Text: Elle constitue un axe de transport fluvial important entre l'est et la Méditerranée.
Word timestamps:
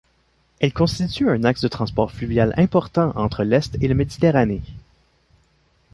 Elle 0.59 0.73
constitue 0.73 1.29
un 1.29 1.43
axe 1.43 1.61
de 1.61 1.67
transport 1.67 2.11
fluvial 2.11 2.55
important 2.57 3.11
entre 3.15 3.43
l'est 3.43 3.77
et 3.81 3.87
la 3.87 3.93
Méditerranée. 3.93 4.63